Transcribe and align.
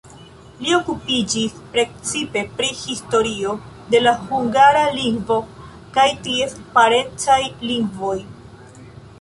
Li 0.67 0.71
okupiĝis 0.75 1.57
precipe 1.75 2.43
pri 2.61 2.69
historio 2.79 3.53
de 3.93 4.01
la 4.05 4.15
hungara 4.31 4.83
lingvo 4.97 5.39
kaj 5.99 6.09
ties 6.29 6.57
parencaj 6.79 7.41
lingvoj. 7.73 8.17